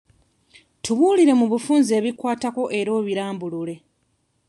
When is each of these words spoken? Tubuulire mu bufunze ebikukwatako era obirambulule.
Tubuulire 0.83 1.33
mu 1.39 1.45
bufunze 1.51 1.91
ebikukwatako 1.99 2.63
era 2.79 2.89
obirambulule. 2.99 3.75